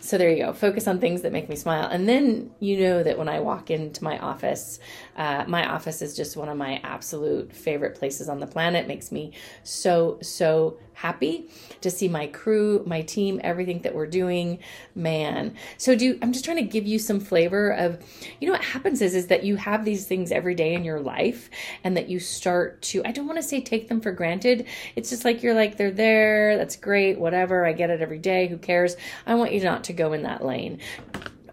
So 0.00 0.16
there 0.16 0.30
you 0.30 0.44
go. 0.44 0.52
Focus 0.52 0.86
on 0.86 1.00
things 1.00 1.22
that 1.22 1.32
make 1.32 1.48
me 1.48 1.56
smile. 1.56 1.88
And 1.88 2.08
then 2.08 2.50
you 2.60 2.80
know 2.80 3.02
that 3.02 3.18
when 3.18 3.28
I 3.28 3.40
walk 3.40 3.70
into 3.70 4.02
my 4.04 4.18
office, 4.18 4.78
uh, 5.18 5.44
my 5.48 5.68
office 5.68 6.00
is 6.00 6.16
just 6.16 6.36
one 6.36 6.48
of 6.48 6.56
my 6.56 6.80
absolute 6.84 7.52
favorite 7.52 7.96
places 7.96 8.28
on 8.28 8.38
the 8.38 8.46
planet. 8.46 8.86
Makes 8.86 9.12
me 9.12 9.32
so, 9.64 10.18
so 10.22 10.78
happy 10.94 11.48
to 11.80 11.90
see 11.90 12.08
my 12.08 12.28
crew, 12.28 12.82
my 12.86 13.02
team, 13.02 13.40
everything 13.44 13.82
that 13.82 13.94
we're 13.94 14.06
doing. 14.06 14.60
Man. 14.94 15.54
So 15.76 15.94
do 15.94 16.18
I'm 16.22 16.32
just 16.32 16.44
trying 16.44 16.56
to 16.58 16.62
give 16.62 16.86
you 16.86 16.98
some 16.98 17.20
flavor 17.20 17.70
of, 17.70 17.98
you 18.40 18.46
know, 18.46 18.52
what 18.52 18.64
happens 18.64 19.02
is, 19.02 19.14
is 19.14 19.26
that 19.26 19.44
you 19.44 19.56
have 19.56 19.84
these 19.84 20.06
things 20.06 20.32
every 20.32 20.54
day 20.54 20.74
in 20.74 20.84
your 20.84 21.00
life 21.00 21.50
and 21.82 21.96
that 21.96 22.08
you 22.08 22.20
start 22.20 22.80
to, 22.82 23.02
I 23.04 23.10
don't 23.10 23.26
want 23.26 23.38
to 23.38 23.42
say 23.42 23.60
take 23.60 23.88
them 23.88 24.00
for 24.00 24.12
granted. 24.12 24.66
It's 24.96 25.10
just 25.10 25.24
like 25.24 25.42
you're 25.42 25.54
like, 25.54 25.76
they're 25.76 25.90
there. 25.90 26.56
That's 26.56 26.76
great. 26.76 27.18
Whatever. 27.18 27.66
I 27.66 27.72
get 27.72 27.90
it 27.90 28.00
every 28.00 28.18
day. 28.18 28.46
Who 28.46 28.56
cares? 28.56 28.96
I 29.26 29.34
want 29.34 29.52
you 29.52 29.62
not 29.64 29.84
to 29.84 29.92
go 29.92 30.12
in 30.12 30.22
that 30.22 30.44
lane. 30.44 30.78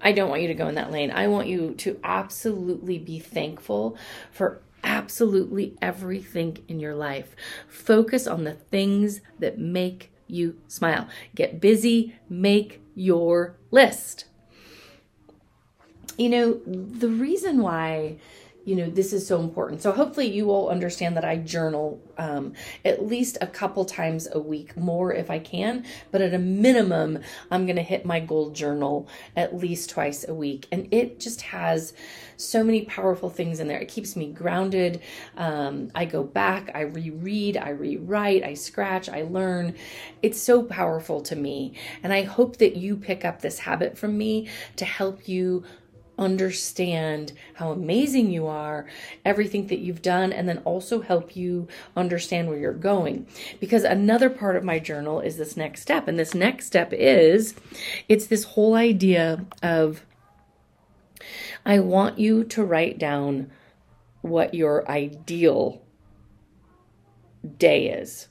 I 0.01 0.11
don't 0.11 0.29
want 0.29 0.41
you 0.41 0.47
to 0.49 0.53
go 0.53 0.67
in 0.67 0.75
that 0.75 0.91
lane. 0.91 1.11
I 1.11 1.27
want 1.27 1.47
you 1.47 1.73
to 1.75 1.99
absolutely 2.03 2.97
be 2.97 3.19
thankful 3.19 3.97
for 4.31 4.61
absolutely 4.83 5.75
everything 5.81 6.57
in 6.67 6.79
your 6.79 6.95
life. 6.95 7.35
Focus 7.67 8.27
on 8.27 8.43
the 8.43 8.53
things 8.53 9.21
that 9.39 9.57
make 9.57 10.11
you 10.27 10.57
smile. 10.67 11.07
Get 11.33 11.59
busy, 11.59 12.15
make 12.29 12.81
your 12.93 13.57
list. 13.71 14.25
You 16.17 16.29
know, 16.29 16.61
the 16.65 17.09
reason 17.09 17.61
why 17.61 18.17
you 18.65 18.75
know 18.75 18.89
this 18.89 19.13
is 19.13 19.25
so 19.25 19.39
important. 19.39 19.81
So 19.81 19.91
hopefully 19.91 20.27
you 20.31 20.45
will 20.45 20.69
understand 20.69 21.15
that 21.17 21.25
i 21.25 21.37
journal 21.37 22.01
um, 22.17 22.53
at 22.83 23.05
least 23.05 23.37
a 23.41 23.47
couple 23.47 23.85
times 23.85 24.27
a 24.31 24.39
week 24.39 24.75
more 24.77 25.13
if 25.13 25.29
i 25.29 25.39
can 25.39 25.85
but 26.11 26.21
at 26.21 26.33
a 26.33 26.39
minimum 26.39 27.19
i'm 27.51 27.65
going 27.65 27.75
to 27.75 27.81
hit 27.81 28.05
my 28.05 28.19
goal 28.19 28.49
journal 28.51 29.07
at 29.35 29.55
least 29.55 29.89
twice 29.89 30.27
a 30.27 30.33
week. 30.33 30.67
And 30.71 30.87
it 30.91 31.19
just 31.19 31.41
has 31.41 31.93
so 32.37 32.63
many 32.63 32.83
powerful 32.83 33.29
things 33.29 33.59
in 33.59 33.67
there. 33.67 33.79
It 33.79 33.87
keeps 33.87 34.15
me 34.15 34.31
grounded. 34.31 35.01
Um, 35.37 35.91
i 35.95 36.05
go 36.05 36.23
back 36.23 36.71
i 36.73 36.81
reread 36.81 37.57
i 37.57 37.69
rewrite 37.69 38.43
i 38.43 38.53
scratch 38.53 39.09
i 39.09 39.21
learn. 39.23 39.75
It's 40.21 40.41
so 40.41 40.63
powerful 40.63 41.21
to 41.21 41.35
me. 41.35 41.73
And 42.03 42.13
i 42.13 42.23
hope 42.23 42.57
that 42.57 42.75
you 42.75 42.97
pick 42.97 43.23
up 43.23 43.41
this 43.41 43.59
habit 43.59 43.97
from 43.97 44.17
me 44.17 44.49
to 44.77 44.85
help 44.85 45.27
you 45.27 45.63
understand 46.17 47.33
how 47.55 47.71
amazing 47.71 48.31
you 48.31 48.47
are, 48.47 48.87
everything 49.23 49.67
that 49.67 49.79
you've 49.79 50.01
done, 50.01 50.31
and 50.31 50.47
then 50.47 50.59
also 50.59 51.01
help 51.01 51.35
you 51.35 51.67
understand 51.95 52.47
where 52.47 52.57
you're 52.57 52.73
going. 52.73 53.27
Because 53.59 53.83
another 53.83 54.29
part 54.29 54.55
of 54.55 54.63
my 54.63 54.79
journal 54.79 55.19
is 55.19 55.37
this 55.37 55.57
next 55.57 55.81
step. 55.81 56.07
And 56.07 56.17
this 56.17 56.33
next 56.33 56.67
step 56.67 56.93
is 56.93 57.55
it's 58.07 58.27
this 58.27 58.43
whole 58.43 58.75
idea 58.75 59.45
of 59.61 60.05
I 61.65 61.79
want 61.79 62.19
you 62.19 62.43
to 62.43 62.63
write 62.63 62.99
down 62.99 63.51
what 64.21 64.53
your 64.53 64.89
ideal 64.89 65.81
day 67.57 67.89
is 67.89 68.27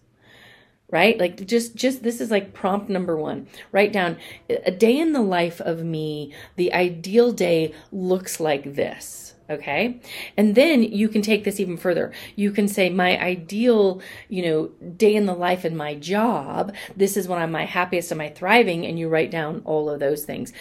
right? 0.95 1.19
Like 1.19 1.45
just 1.45 1.75
just 1.75 2.05
this 2.05 2.21
is 2.21 2.31
like 2.31 2.55
prompt 2.55 2.89
number 2.89 3.17
1 3.17 3.47
write 3.73 3.93
down 3.93 4.17
a 4.49 4.71
day 4.71 4.97
in 4.99 5.13
the 5.13 5.21
life 5.21 5.61
of 5.61 5.85
me 5.85 6.33
the 6.57 6.73
ideal 6.73 7.33
day 7.33 7.75
looks 7.91 8.39
like 8.39 8.75
this 8.77 9.34
Okay. 9.51 10.01
And 10.39 10.55
then 10.55 10.83
you 10.83 11.09
can 11.09 11.21
take 11.21 11.45
this 11.45 11.61
even 11.61 11.77
further. 11.77 12.13
You 12.35 12.51
can 12.51 12.67
say, 12.67 12.89
my 12.89 13.21
ideal, 13.21 14.01
you 14.29 14.43
know, 14.43 14.67
day 14.97 15.15
in 15.15 15.27
the 15.27 15.35
life 15.35 15.67
in 15.67 15.77
my 15.77 15.95
job, 15.95 16.75
this 16.97 17.17
is 17.17 17.29
when 17.29 17.39
I'm 17.39 17.53
my 17.53 17.67
happiest 17.67 18.11
and 18.11 18.19
my 18.19 18.31
thriving. 18.31 18.87
And 18.87 18.99
you 18.99 19.09
write 19.09 19.31
down 19.31 19.61
all 19.67 19.91
of 19.91 20.01
those 20.01 20.25
things. 20.25 20.53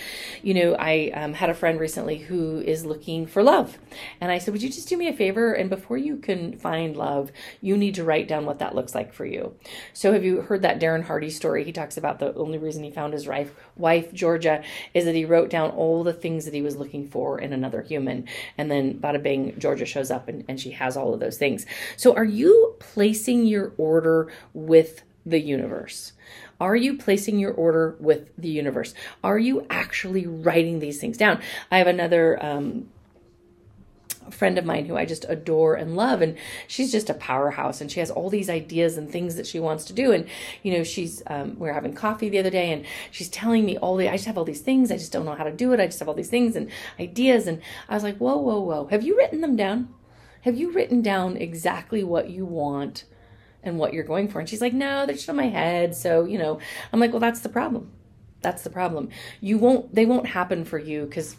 You 0.42 0.54
know, 0.54 0.76
I 0.78 1.12
um, 1.14 1.34
had 1.34 1.50
a 1.50 1.54
friend 1.54 1.80
recently 1.80 2.18
who 2.18 2.60
is 2.60 2.86
looking 2.86 3.26
for 3.26 3.42
love. 3.42 3.78
And 4.20 4.32
I 4.32 4.38
said, 4.38 4.54
would 4.54 4.64
you 4.64 4.70
just 4.70 4.90
do 4.90 4.98
me 4.98 5.08
a 5.08 5.14
favor? 5.14 5.54
And 5.54 5.70
before 5.70 5.98
you 5.98 6.18
can 6.18 6.58
find 6.58 6.98
love, 6.98 7.32
you 7.62 7.78
need 7.78 7.96
to 7.96 8.04
write 8.04 8.28
down 8.28 8.46
what 8.46 8.60
that 8.60 8.76
looks 8.76 8.94
like 8.94 9.14
for 9.14 9.26
you. 9.26 9.56
So 9.94 10.12
have 10.12 10.26
you 10.26 10.42
heard 10.42 10.62
that 10.64 10.82
Darren 10.82 11.04
Hardy 11.04 11.30
story? 11.30 11.64
He 11.64 11.72
talks 11.72 11.96
about 11.96 12.20
the 12.20 12.34
only 12.36 12.58
reason 12.58 12.84
he 12.84 12.92
found 12.92 13.14
his 13.14 13.28
wife, 13.28 13.54
wife 13.76 14.14
Georgia, 14.14 14.64
is 14.94 15.06
that 15.06 15.16
he 15.16 15.26
wrote 15.26 15.50
down 15.50 15.72
all 15.72 16.04
the 16.04 16.14
things 16.14 16.46
that 16.46 16.54
he 16.54 16.62
was 16.62 16.76
looking 16.76 17.08
for 17.08 17.40
in 17.40 17.54
another 17.54 17.82
human. 17.82 18.28
And 18.58 18.70
then 18.70 19.00
bada 19.00 19.22
bing, 19.22 19.60
Georgia 19.60 19.86
shows 19.86 20.12
up 20.12 20.28
and, 20.28 20.44
and 20.48 20.60
she 20.60 20.72
has 20.72 20.98
all 20.98 21.14
of 21.14 21.20
those 21.20 21.38
things. 21.38 21.66
So 21.98 22.16
are 22.16 22.24
you 22.24 22.76
placing 22.80 23.46
your 23.46 23.74
order 23.78 24.32
with 24.54 25.04
the 25.26 25.40
universe? 25.40 26.14
Are 26.60 26.76
you 26.76 26.98
placing 26.98 27.40
your 27.40 27.52
order 27.54 27.96
with 28.00 28.30
the 28.38 28.50
universe? 28.50 28.94
Are 29.24 29.40
you 29.40 29.66
actually 29.70 30.28
writing 30.28 30.80
these 30.80 31.00
things 31.00 31.18
down? 31.18 31.42
I 31.72 31.78
have 31.78 31.88
another 31.88 32.44
um, 32.44 32.88
friend 34.32 34.58
of 34.58 34.66
mine 34.66 34.86
who 34.86 34.96
I 34.96 35.06
just 35.06 35.26
adore 35.28 35.76
and 35.76 35.96
love. 35.96 36.22
And 36.22 36.38
she's 36.68 36.92
just 36.92 37.10
a 37.10 37.14
powerhouse 37.14 37.82
and 37.82 37.92
she 37.92 38.00
has 38.00 38.12
all 38.12 38.30
these 38.30 38.50
ideas 38.50 38.98
and 38.98 39.10
things 39.10 39.36
that 39.36 39.48
she 39.48 39.60
wants 39.60 39.86
to 39.86 39.94
do. 39.94 40.12
And, 40.12 40.28
you 40.62 40.74
know, 40.74 40.84
she's, 40.84 41.24
um, 41.28 41.58
we 41.60 41.70
are 41.70 41.74
having 41.74 41.94
coffee 41.94 42.30
the 42.30 42.40
other 42.40 42.50
day 42.50 42.72
and 42.72 42.86
she's 43.12 43.30
telling 43.30 43.66
me 43.66 43.78
all 43.78 43.96
the, 43.96 44.10
I 44.10 44.14
just 44.14 44.26
have 44.26 44.38
all 44.38 44.46
these 44.46 44.62
things. 44.62 44.92
I 44.92 44.98
just 44.98 45.12
don't 45.12 45.26
know 45.26 45.36
how 45.36 45.44
to 45.44 45.52
do 45.52 45.74
it. 45.74 45.80
I 45.80 45.86
just 45.86 46.00
have 46.00 46.08
all 46.08 46.14
these 46.14 46.30
things 46.30 46.56
and 46.56 46.70
ideas. 47.00 47.48
And 47.48 47.62
I 47.90 47.94
was 47.94 48.04
like, 48.04 48.18
whoa, 48.18 48.38
whoa, 48.38 48.60
whoa. 48.60 48.88
Have 48.88 49.04
you 49.04 49.18
written 49.18 49.42
them 49.42 49.56
down? 49.56 49.94
Have 50.42 50.58
you 50.58 50.72
written 50.72 51.02
down 51.02 51.38
exactly 51.38 52.04
what 52.04 52.30
you 52.30 52.46
want 52.46 53.06
and 53.64 53.80
what 53.80 53.94
you're 53.94 54.04
going 54.04 54.28
for? 54.28 54.40
And 54.40 54.50
she's 54.50 54.62
like, 54.62 54.74
no, 54.74 55.06
they're 55.06 55.16
just 55.16 55.30
on 55.30 55.38
my 55.38 55.48
head. 55.48 55.96
So, 55.96 56.26
you 56.26 56.38
know, 56.38 56.60
I'm 56.92 57.00
like, 57.00 57.12
well, 57.12 57.22
that's 57.22 57.40
the 57.40 57.50
problem. 57.50 57.92
That's 58.42 58.64
the 58.64 58.70
problem. 58.70 59.10
You 59.40 59.58
won't, 59.58 59.96
they 59.96 60.06
won't 60.06 60.28
happen 60.28 60.66
for 60.66 60.78
you 60.78 61.06
because 61.06 61.38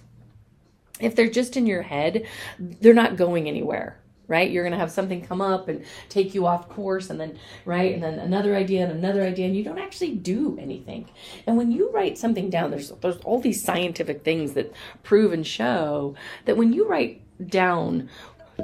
if 1.00 1.14
they're 1.14 1.28
just 1.28 1.56
in 1.56 1.66
your 1.66 1.82
head, 1.82 2.26
they're 2.58 2.94
not 2.94 3.16
going 3.16 3.48
anywhere 3.48 3.98
right? 4.28 4.50
You're 4.50 4.62
going 4.62 4.72
to 4.72 4.78
have 4.78 4.90
something 4.90 5.20
come 5.24 5.40
up 5.40 5.68
and 5.68 5.84
take 6.08 6.34
you 6.34 6.46
off 6.46 6.68
course 6.68 7.10
and 7.10 7.20
then 7.20 7.38
right 7.64 7.92
and 7.92 8.02
then 8.02 8.18
another 8.18 8.54
idea 8.54 8.84
and 8.84 8.92
another 8.92 9.22
idea 9.22 9.46
and 9.46 9.56
you 9.56 9.62
don't 9.62 9.78
actually 9.78 10.14
do 10.14 10.58
anything. 10.60 11.10
And 11.46 11.56
when 11.56 11.70
you 11.70 11.90
write 11.90 12.18
something 12.18 12.50
down 12.50 12.70
there's 12.70 12.90
there's 13.02 13.18
all 13.18 13.40
these 13.40 13.62
scientific 13.62 14.24
things 14.24 14.54
that 14.54 14.72
prove 15.02 15.32
and 15.32 15.46
show 15.46 16.14
that 16.46 16.56
when 16.56 16.72
you 16.72 16.86
write 16.86 17.20
down 17.48 18.08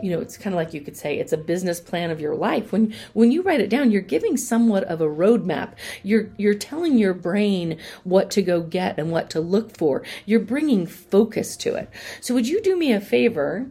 you 0.02 0.11
know 0.11 0.20
it's 0.20 0.37
kind 0.37 0.54
of 0.54 0.59
like 0.59 0.75
you 0.75 0.80
could 0.80 0.97
say 0.97 1.18
it's 1.18 1.32
a 1.32 1.37
business 1.37 1.80
plan 1.80 2.11
of 2.11 2.20
your 2.20 2.35
life. 2.35 2.73
When 2.73 2.94
when 3.12 3.32
you 3.32 3.42
write 3.42 3.61
it 3.61 3.70
down 3.70 3.90
you're 3.90 4.02
giving 4.02 4.37
somewhat 4.37 4.85
of 4.85 5.00
a 5.00 5.06
roadmap. 5.06 5.75
You're 6.02 6.30
you're 6.37 6.54
telling 6.54 6.99
your 6.99 7.14
brain 7.14 7.78
what 8.04 8.30
to 8.32 8.42
go 8.42 8.62
get 8.62 8.99
and 8.99 9.11
what 9.11 9.30
to 9.30 9.40
look 9.40 9.76
for. 9.76 10.02
You're 10.26 10.40
bringing 10.40 10.87
focus 10.87 11.56
to 11.59 11.75
it. 11.75 11.90
So 12.20 12.35
would 12.35 12.49
you 12.49 12.61
do 12.61 12.76
me 12.76 12.92
a 12.92 13.00
favor? 13.00 13.70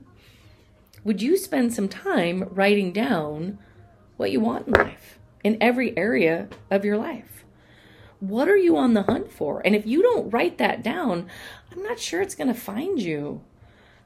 Would 1.03 1.21
you 1.21 1.37
spend 1.37 1.73
some 1.73 1.87
time 1.87 2.49
writing 2.51 2.91
down 2.91 3.57
what 4.17 4.31
you 4.31 4.39
want 4.39 4.67
in 4.67 4.73
life 4.73 5.19
in 5.43 5.57
every 5.61 5.97
area 5.97 6.49
of 6.69 6.83
your 6.83 6.97
life? 6.97 7.45
What 8.19 8.49
are 8.49 8.57
you 8.57 8.75
on 8.75 8.95
the 8.95 9.03
hunt 9.03 9.31
for? 9.31 9.61
And 9.63 9.73
if 9.73 9.85
you 9.85 10.01
don't 10.01 10.29
write 10.29 10.57
that 10.57 10.83
down 10.83 11.29
i'm 11.71 11.83
not 11.83 11.99
sure 11.99 12.21
it's 12.21 12.35
going 12.35 12.47
to 12.47 12.59
find 12.59 13.01
you 13.01 13.41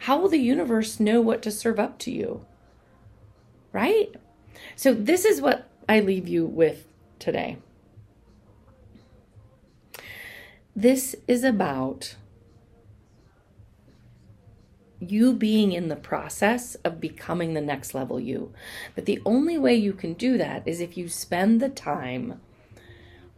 how 0.03 0.17
will 0.17 0.27
the 0.27 0.37
universe 0.37 0.99
know 0.99 1.21
what 1.21 1.41
to 1.41 1.49
serve 1.49 1.79
up 1.79 1.97
to 1.97 2.11
you? 2.11 2.45
Right? 3.71 4.13
So, 4.75 4.93
this 4.93 5.23
is 5.23 5.39
what 5.39 5.69
I 5.87 6.01
leave 6.01 6.27
you 6.27 6.45
with 6.45 6.89
today. 7.19 7.55
This 10.75 11.15
is 11.25 11.45
about 11.45 12.17
you 14.99 15.31
being 15.31 15.71
in 15.71 15.87
the 15.87 15.95
process 15.95 16.75
of 16.83 16.99
becoming 16.99 17.53
the 17.53 17.61
next 17.61 17.93
level 17.93 18.19
you. 18.19 18.51
But 18.95 19.05
the 19.05 19.21
only 19.25 19.57
way 19.57 19.75
you 19.75 19.93
can 19.93 20.15
do 20.15 20.37
that 20.37 20.67
is 20.67 20.81
if 20.81 20.97
you 20.97 21.07
spend 21.07 21.61
the 21.61 21.69
time 21.69 22.41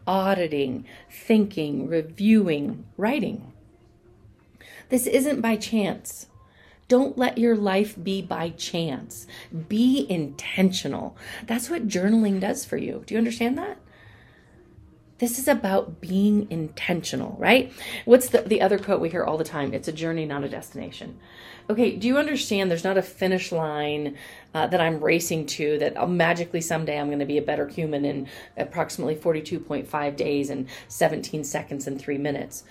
auditing, 0.07 0.85
thinking, 1.11 1.87
reviewing, 1.87 2.85
writing. 2.97 3.53
This 4.89 5.05
isn't 5.05 5.41
by 5.41 5.57
chance. 5.57 6.25
Don't 6.87 7.17
let 7.17 7.37
your 7.37 7.55
life 7.55 7.95
be 8.01 8.21
by 8.21 8.49
chance. 8.49 9.25
Be 9.67 10.05
intentional. 10.09 11.17
That's 11.47 11.69
what 11.69 11.87
journaling 11.87 12.39
does 12.39 12.63
for 12.63 12.77
you. 12.77 13.03
Do 13.05 13.15
you 13.15 13.17
understand 13.17 13.57
that? 13.57 13.77
This 15.17 15.39
is 15.39 15.47
about 15.47 16.01
being 16.01 16.45
intentional, 16.51 17.37
right? 17.39 17.71
What's 18.03 18.29
the, 18.29 18.41
the 18.41 18.61
other 18.61 18.77
quote 18.77 18.99
we 18.99 19.09
hear 19.09 19.23
all 19.23 19.37
the 19.37 19.45
time? 19.45 19.73
It's 19.73 19.87
a 19.87 19.93
journey, 19.93 20.25
not 20.25 20.43
a 20.43 20.49
destination. 20.49 21.17
Okay, 21.69 21.95
do 21.95 22.05
you 22.05 22.17
understand 22.17 22.69
there's 22.69 22.83
not 22.83 22.97
a 22.97 23.01
finish 23.01 23.51
line 23.51 24.17
uh, 24.53 24.67
that 24.67 24.81
I'm 24.81 24.99
racing 24.99 25.45
to 25.47 25.79
that 25.79 25.97
I'll 25.97 26.05
magically 26.05 26.61
someday 26.61 26.99
I'm 26.99 27.07
going 27.07 27.19
to 27.19 27.25
be 27.25 27.37
a 27.37 27.41
better 27.41 27.67
human 27.67 28.03
in 28.03 28.27
approximately 28.57 29.15
42.5 29.15 30.15
days 30.17 30.49
and 30.49 30.67
17 30.89 31.45
seconds 31.45 31.87
and 31.87 31.99
three 31.99 32.17
minutes? 32.17 32.65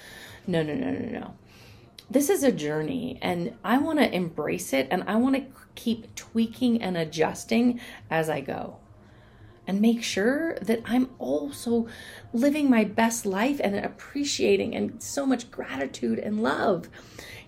No, 0.46 0.62
no, 0.62 0.74
no, 0.74 0.90
no, 0.90 1.08
no 1.08 1.34
this 2.10 2.28
is 2.28 2.42
a 2.42 2.52
journey 2.52 3.18
and 3.22 3.54
I 3.64 3.78
want 3.78 3.98
to 3.98 4.14
embrace 4.14 4.72
it 4.72 4.88
and 4.90 5.04
I 5.06 5.16
want 5.16 5.36
to 5.36 5.44
keep 5.74 6.14
tweaking 6.14 6.82
and 6.82 6.96
adjusting 6.96 7.80
as 8.10 8.28
I 8.28 8.40
go. 8.40 8.76
And 9.66 9.80
make 9.80 10.02
sure 10.02 10.58
that 10.60 10.82
I'm 10.84 11.08
also 11.18 11.86
living 12.34 12.68
my 12.68 12.84
best 12.84 13.24
life 13.24 13.60
and 13.64 13.74
appreciating 13.74 14.74
and 14.74 15.02
so 15.02 15.24
much 15.24 15.50
gratitude 15.50 16.18
and 16.18 16.42
love 16.42 16.90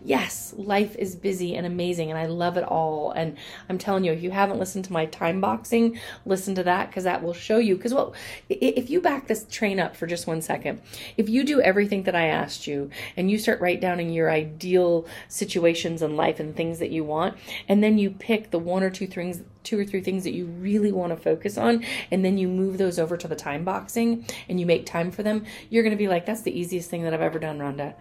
yes, 0.07 0.55
life 0.57 0.95
is 0.97 1.17
busy 1.17 1.57
and 1.57 1.67
amazing 1.67 2.11
and 2.11 2.19
I 2.19 2.27
love 2.27 2.57
it 2.57 2.63
all. 2.63 3.11
And 3.11 3.37
I'm 3.69 3.77
telling 3.77 4.05
you, 4.05 4.13
if 4.13 4.23
you 4.23 4.31
haven't 4.31 4.61
listened 4.61 4.85
to 4.85 4.93
my 4.93 5.07
time 5.07 5.41
boxing, 5.41 5.99
listen 6.25 6.55
to 6.55 6.63
that 6.63 6.89
because 6.89 7.05
that 7.05 7.25
will 7.25 7.35
show 7.35 7.59
you. 7.59 7.77
Because, 7.77 7.93
well, 7.93 8.15
if 8.49 8.89
you 8.89 9.01
back 9.01 9.27
this 9.27 9.45
train 9.51 9.81
up 9.81 9.97
for 9.97 10.07
just 10.07 10.29
one 10.29 10.41
second, 10.41 10.81
if 11.17 11.29
you 11.29 11.43
do 11.43 11.61
everything 11.61 12.05
that 12.05 12.15
I 12.15 12.27
asked 12.27 12.69
you 12.69 12.91
and 13.17 13.31
you 13.31 13.37
start 13.37 13.61
write 13.61 13.81
down 13.81 13.99
in 13.99 14.13
your 14.13 14.31
ideal 14.31 15.07
situations 15.29 16.03
in 16.03 16.17
life 16.17 16.39
and 16.39 16.55
things 16.55 16.79
that 16.79 16.91
you 16.91 17.03
want, 17.03 17.37
and 17.69 17.83
then 17.83 17.99
you 17.99 18.11
pick 18.11 18.53
the 18.53 18.61
one 18.61 18.85
or 18.85 18.91
two 18.91 19.09
things 19.09 19.43
two 19.65 19.81
or 19.81 19.85
three 19.85 20.01
things 20.01 20.23
that 20.23 20.33
you 20.33 20.47
really 20.47 20.93
want 20.93 21.11
to 21.11 21.17
focus 21.17 21.59
on 21.59 21.85
and 22.13 22.25
then 22.25 22.39
you 22.39 22.47
move 22.47 22.79
those 22.79 23.01
over 23.01 23.17
to 23.17 23.27
the 23.27 23.35
time 23.35 23.65
boxing 23.65 24.25
and 24.49 24.61
you 24.61 24.67
make 24.67 24.87
time 24.87 25.11
for 25.11 25.25
them 25.25 25.45
you're 25.69 25.83
going 25.83 25.91
to 25.91 25.97
be 25.97 26.07
like 26.07 26.25
that's 26.25 26.43
the 26.43 26.57
easiest 26.57 26.89
thing 26.89 27.03
that 27.03 27.13
i've 27.13 27.21
ever 27.21 27.41
done 27.41 27.59
ronda 27.59 27.93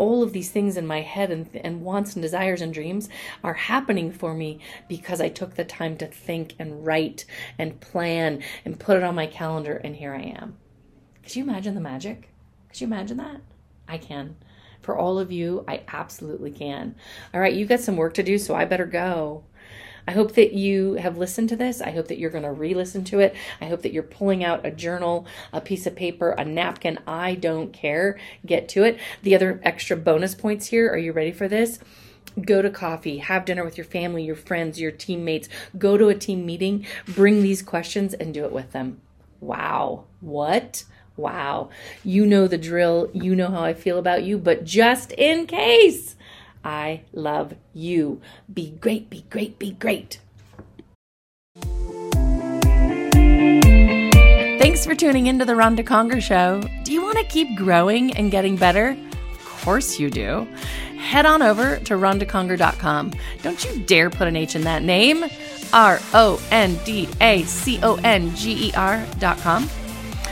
all 0.00 0.22
of 0.22 0.32
these 0.32 0.50
things 0.50 0.78
in 0.78 0.86
my 0.86 1.02
head 1.02 1.30
and, 1.30 1.46
and 1.62 1.82
wants 1.82 2.14
and 2.14 2.22
desires 2.22 2.62
and 2.62 2.72
dreams 2.72 3.10
are 3.44 3.52
happening 3.52 4.10
for 4.10 4.32
me 4.32 4.58
because 4.88 5.20
I 5.20 5.28
took 5.28 5.54
the 5.54 5.64
time 5.64 5.98
to 5.98 6.06
think 6.06 6.54
and 6.58 6.86
write 6.86 7.26
and 7.58 7.78
plan 7.80 8.42
and 8.64 8.80
put 8.80 8.96
it 8.96 9.02
on 9.02 9.14
my 9.14 9.26
calendar, 9.26 9.76
and 9.76 9.94
here 9.94 10.14
I 10.14 10.22
am. 10.22 10.56
Could 11.22 11.36
you 11.36 11.44
imagine 11.44 11.74
the 11.74 11.82
magic? 11.82 12.30
Could 12.70 12.80
you 12.80 12.86
imagine 12.86 13.18
that? 13.18 13.42
I 13.86 13.98
can. 13.98 14.36
For 14.80 14.96
all 14.96 15.18
of 15.18 15.30
you, 15.30 15.66
I 15.68 15.82
absolutely 15.92 16.50
can. 16.50 16.94
All 17.34 17.40
right, 17.40 17.52
you've 17.52 17.68
got 17.68 17.80
some 17.80 17.96
work 17.96 18.14
to 18.14 18.22
do, 18.22 18.38
so 18.38 18.54
I 18.54 18.64
better 18.64 18.86
go. 18.86 19.44
I 20.06 20.12
hope 20.12 20.32
that 20.34 20.52
you 20.52 20.94
have 20.94 21.18
listened 21.18 21.48
to 21.50 21.56
this. 21.56 21.80
I 21.80 21.90
hope 21.90 22.08
that 22.08 22.18
you're 22.18 22.30
going 22.30 22.44
to 22.44 22.52
re 22.52 22.74
listen 22.74 23.04
to 23.04 23.20
it. 23.20 23.34
I 23.60 23.66
hope 23.66 23.82
that 23.82 23.92
you're 23.92 24.02
pulling 24.02 24.44
out 24.44 24.66
a 24.66 24.70
journal, 24.70 25.26
a 25.52 25.60
piece 25.60 25.86
of 25.86 25.96
paper, 25.96 26.30
a 26.30 26.44
napkin. 26.44 26.98
I 27.06 27.34
don't 27.34 27.72
care. 27.72 28.18
Get 28.44 28.68
to 28.70 28.84
it. 28.84 28.98
The 29.22 29.34
other 29.34 29.60
extra 29.62 29.96
bonus 29.96 30.34
points 30.34 30.66
here 30.66 30.90
are 30.90 30.98
you 30.98 31.12
ready 31.12 31.32
for 31.32 31.48
this? 31.48 31.78
Go 32.40 32.62
to 32.62 32.70
coffee, 32.70 33.18
have 33.18 33.44
dinner 33.44 33.64
with 33.64 33.76
your 33.76 33.84
family, 33.84 34.22
your 34.22 34.36
friends, 34.36 34.80
your 34.80 34.92
teammates. 34.92 35.48
Go 35.76 35.96
to 35.96 36.08
a 36.08 36.14
team 36.14 36.46
meeting, 36.46 36.86
bring 37.06 37.42
these 37.42 37.60
questions 37.60 38.14
and 38.14 38.32
do 38.32 38.44
it 38.44 38.52
with 38.52 38.70
them. 38.72 39.00
Wow. 39.40 40.04
What? 40.20 40.84
Wow. 41.16 41.70
You 42.04 42.24
know 42.24 42.46
the 42.46 42.58
drill. 42.58 43.10
You 43.12 43.34
know 43.34 43.48
how 43.48 43.62
I 43.62 43.74
feel 43.74 43.98
about 43.98 44.22
you, 44.22 44.38
but 44.38 44.64
just 44.64 45.12
in 45.12 45.46
case, 45.46 46.16
I 46.64 47.02
love 47.12 47.54
you. 47.72 48.20
Be 48.52 48.70
great, 48.70 49.10
be 49.10 49.24
great, 49.30 49.58
be 49.58 49.72
great. 49.72 50.20
Thanks 54.60 54.84
for 54.84 54.94
tuning 54.94 55.26
into 55.26 55.44
the 55.44 55.56
Ronda 55.56 55.82
Conger 55.82 56.20
Show. 56.20 56.62
Do 56.84 56.92
you 56.92 57.02
want 57.02 57.18
to 57.18 57.24
keep 57.24 57.56
growing 57.56 58.12
and 58.16 58.30
getting 58.30 58.56
better? 58.56 58.96
Of 59.32 59.44
course 59.44 59.98
you 59.98 60.10
do. 60.10 60.46
Head 60.98 61.24
on 61.26 61.40
over 61.42 61.78
to 61.78 61.94
rondaconger.com. 61.94 63.12
Don't 63.42 63.64
you 63.64 63.80
dare 63.80 64.10
put 64.10 64.28
an 64.28 64.36
H 64.36 64.54
in 64.54 64.62
that 64.62 64.82
name. 64.82 65.24
R 65.72 65.98
O 66.14 66.40
N 66.50 66.78
D 66.84 67.08
A 67.20 67.42
C 67.44 67.80
O 67.82 67.96
N 68.04 68.34
G 68.36 68.68
E 68.68 68.72
R.com. 68.74 69.68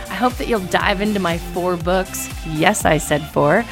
I 0.09 0.15
hope 0.15 0.35
that 0.35 0.49
you'll 0.49 0.61
dive 0.61 1.01
into 1.01 1.21
my 1.21 1.39
four 1.39 1.77
books. 1.77 2.29
Yes, 2.47 2.85
I 2.85 2.99
said 2.99 3.23
four 3.31 3.65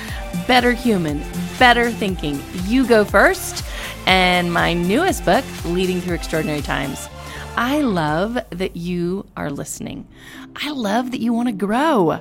Better 0.47 0.73
Human, 0.73 1.23
Better 1.59 1.91
Thinking. 1.91 2.43
You 2.65 2.87
go 2.87 3.05
first. 3.05 3.65
And 4.07 4.53
my 4.53 4.73
newest 4.73 5.25
book, 5.25 5.45
Leading 5.65 6.01
Through 6.01 6.15
Extraordinary 6.15 6.63
Times. 6.63 7.09
I 7.57 7.81
love 7.81 8.39
that 8.51 8.77
you 8.77 9.27
are 9.37 9.51
listening. 9.51 10.07
I 10.55 10.71
love 10.71 11.11
that 11.13 11.21
you 11.21 11.33
want 11.33 11.49
to 11.49 11.55
grow. 11.55 12.21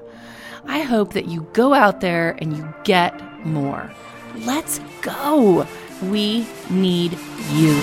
I 0.66 0.80
hope 0.80 1.14
that 1.14 1.28
you 1.28 1.48
go 1.54 1.74
out 1.74 2.02
there 2.02 2.38
and 2.40 2.56
you 2.56 2.74
get 2.86 3.46
more. 3.46 3.92
Let's 4.38 4.80
go. 5.02 5.68
We 6.02 6.48
need 6.70 7.18
you. 7.52 7.82